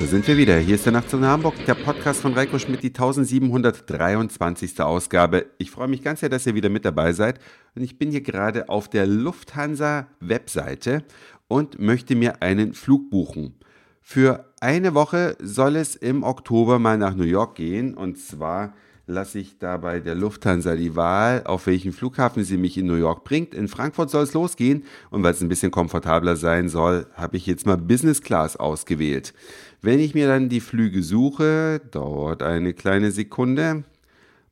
[0.00, 0.58] sind wir wieder.
[0.58, 4.80] Hier ist der Nachtzug nach Hamburg, der Podcast von Reiko Schmidt, die 1723.
[4.80, 5.46] Ausgabe.
[5.58, 7.38] Ich freue mich ganz sehr, dass ihr wieder mit dabei seid.
[7.74, 11.04] Und ich bin hier gerade auf der Lufthansa-Webseite
[11.48, 13.54] und möchte mir einen Flug buchen.
[14.00, 17.94] Für eine Woche soll es im Oktober mal nach New York gehen.
[17.94, 18.74] Und zwar
[19.06, 23.24] lasse ich dabei der Lufthansa die Wahl, auf welchen Flughafen sie mich in New York
[23.24, 23.54] bringt.
[23.54, 27.46] In Frankfurt soll es losgehen und weil es ein bisschen komfortabler sein soll, habe ich
[27.46, 29.34] jetzt mal Business Class ausgewählt.
[29.80, 33.84] Wenn ich mir dann die Flüge suche, dauert eine kleine Sekunde.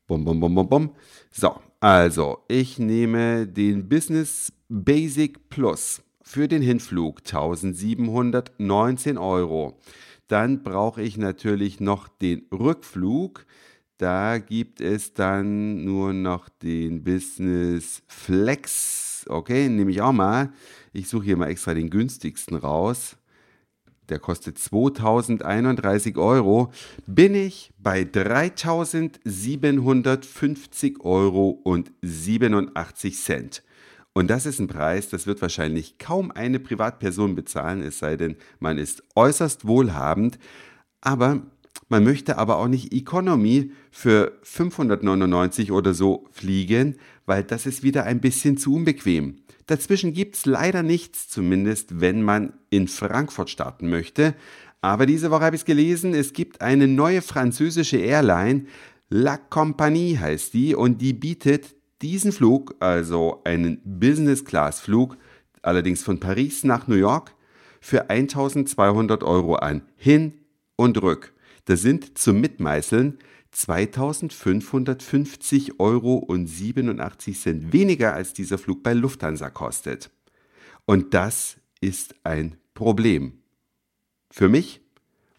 [0.06, 0.90] Bum, bum, bum, bum, bum.
[1.30, 9.78] So, also ich nehme den Business Basic Plus für den Hinflug 1719 Euro.
[10.28, 13.46] Dann brauche ich natürlich noch den Rückflug
[14.00, 19.26] da gibt es dann nur noch den Business Flex.
[19.28, 20.54] Okay, nehme ich auch mal.
[20.94, 23.18] Ich suche hier mal extra den günstigsten raus.
[24.08, 26.72] Der kostet 2031 Euro.
[27.06, 33.62] Bin ich bei 3750 Euro und 87 Cent.
[34.14, 38.36] Und das ist ein Preis, das wird wahrscheinlich kaum eine Privatperson bezahlen, es sei denn,
[38.58, 40.38] man ist äußerst wohlhabend.
[41.00, 41.42] Aber
[41.88, 48.04] man möchte aber auch nicht Economy für 599 oder so fliegen, weil das ist wieder
[48.04, 49.36] ein bisschen zu unbequem.
[49.66, 54.34] Dazwischen gibt es leider nichts, zumindest wenn man in Frankfurt starten möchte.
[54.80, 58.66] Aber diese Woche habe ich es gelesen, es gibt eine neue französische Airline,
[59.10, 65.16] La Compagnie heißt die, und die bietet diesen Flug, also einen Business-Class-Flug,
[65.62, 67.34] allerdings von Paris nach New York,
[67.80, 70.34] für 1200 Euro an, hin
[70.76, 71.32] und rück.
[71.64, 73.18] Das sind zum Mitmeißeln
[73.52, 80.10] 2550 Euro und 87 Cent weniger als dieser Flug bei Lufthansa kostet.
[80.86, 83.34] Und das ist ein Problem.
[84.30, 84.80] Für mich,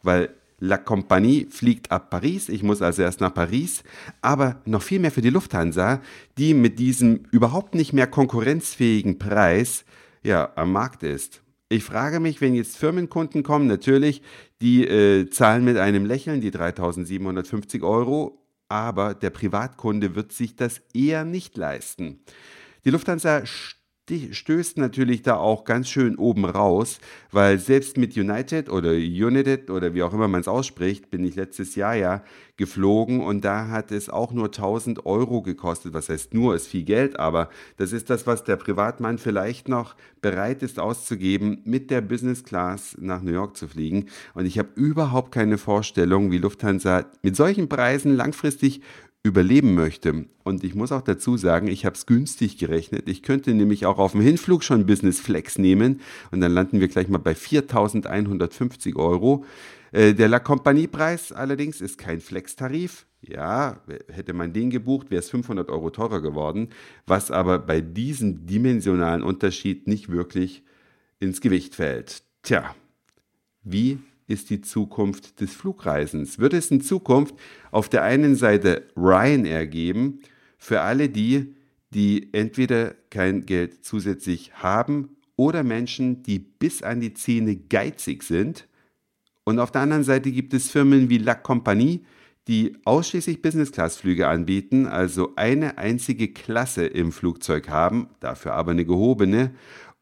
[0.04, 3.84] weil La Compagnie fliegt ab Paris, ich muss also erst nach Paris,
[4.22, 6.02] aber noch viel mehr für die Lufthansa,
[6.38, 9.86] die mit diesem überhaupt nicht mehr konkurrenzfähigen Preis
[10.22, 11.41] ja am Markt ist.
[11.72, 14.22] Ich frage mich, wenn jetzt Firmenkunden kommen, natürlich,
[14.60, 20.82] die äh, zahlen mit einem Lächeln die 3750 Euro, aber der Privatkunde wird sich das
[20.94, 22.20] eher nicht leisten.
[22.84, 23.44] Die Lufthansa
[24.32, 27.00] stößt natürlich da auch ganz schön oben raus,
[27.32, 31.36] weil selbst mit United oder United oder wie auch immer man es ausspricht, bin ich
[31.36, 32.24] letztes Jahr ja
[32.58, 35.94] geflogen und da hat es auch nur 1000 Euro gekostet.
[35.94, 39.96] Was heißt nur, ist viel Geld, aber das ist das, was der Privatmann vielleicht noch
[40.22, 44.08] bereit ist auszugeben, mit der Business Class nach New York zu fliegen.
[44.34, 48.82] Und ich habe überhaupt keine Vorstellung, wie Lufthansa mit solchen Preisen langfristig
[49.24, 50.26] überleben möchte.
[50.44, 53.08] Und ich muss auch dazu sagen, ich habe es günstig gerechnet.
[53.08, 56.02] Ich könnte nämlich auch auf dem Hinflug schon Business Flex nehmen
[56.32, 59.46] und dann landen wir gleich mal bei 4.150 Euro.
[59.92, 63.06] Äh, der La Compagnie-Preis allerdings ist kein Flex-Tarif.
[63.22, 66.70] Ja, hätte man den gebucht, wäre es 500 Euro teurer geworden,
[67.06, 70.64] was aber bei diesem dimensionalen Unterschied nicht wirklich
[71.20, 72.24] ins Gewicht fällt.
[72.42, 72.76] Tja,
[73.62, 74.00] wie
[74.32, 76.40] ist die Zukunft des Flugreisens?
[76.40, 77.36] Wird es in Zukunft
[77.70, 80.22] auf der einen Seite Ryanair geben,
[80.58, 81.56] für alle die,
[81.94, 88.68] die entweder kein Geld zusätzlich haben oder Menschen, die bis an die Zähne geizig sind?
[89.44, 92.06] Und auf der anderen Seite gibt es Firmen wie La Compagnie,
[92.48, 99.52] die ausschließlich Business-Class-Flüge anbieten, also eine einzige Klasse im Flugzeug haben, dafür aber eine gehobene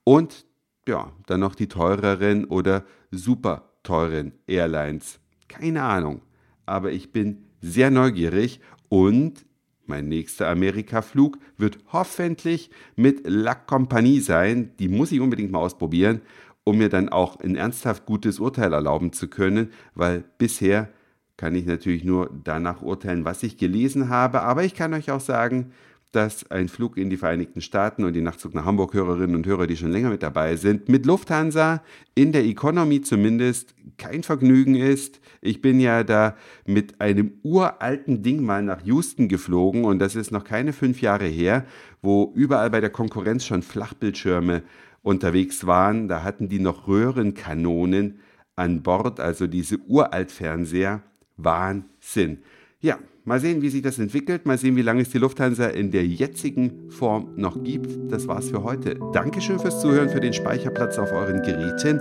[0.03, 0.45] und
[0.87, 5.19] ja, dann noch die teureren oder super teuren Airlines.
[5.47, 6.21] Keine Ahnung.
[6.65, 8.59] Aber ich bin sehr neugierig
[8.89, 9.45] und
[9.85, 14.71] mein nächster Amerika-Flug wird hoffentlich mit La Compagnie sein.
[14.77, 16.21] Die muss ich unbedingt mal ausprobieren,
[16.63, 20.89] um mir dann auch ein ernsthaft gutes Urteil erlauben zu können, weil bisher
[21.37, 24.41] kann ich natürlich nur danach urteilen, was ich gelesen habe.
[24.41, 25.71] Aber ich kann euch auch sagen,
[26.11, 29.67] dass ein Flug in die Vereinigten Staaten und die Nachtzug nach Hamburg Hörerinnen und Hörer,
[29.67, 31.83] die schon länger mit dabei sind, mit Lufthansa
[32.15, 35.21] in der Economy zumindest kein Vergnügen ist.
[35.41, 36.35] Ich bin ja da
[36.65, 41.27] mit einem uralten Ding mal nach Houston geflogen und das ist noch keine fünf Jahre
[41.27, 41.65] her,
[42.01, 44.63] wo überall bei der Konkurrenz schon Flachbildschirme
[45.03, 46.07] unterwegs waren.
[46.07, 48.19] Da hatten die noch Röhrenkanonen
[48.55, 51.03] an Bord, also diese Uraltfernseher.
[51.37, 52.39] Wahnsinn.
[52.81, 54.45] Ja, mal sehen, wie sich das entwickelt.
[54.45, 58.09] Mal sehen, wie lange es die Lufthansa in der jetzigen Form noch gibt.
[58.09, 58.97] Das war's für heute.
[59.11, 61.99] Dankeschön fürs Zuhören, für den Speicherplatz auf euren Geräten.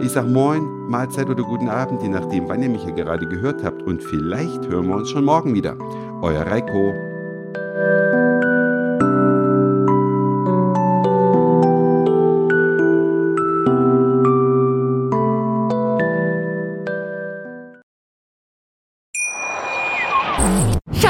[0.00, 3.62] Ich sag Moin, Mahlzeit oder guten Abend, je nachdem, wann ihr mich hier gerade gehört
[3.62, 3.82] habt.
[3.84, 5.78] Und vielleicht hören wir uns schon morgen wieder.
[6.22, 6.92] Euer Reiko.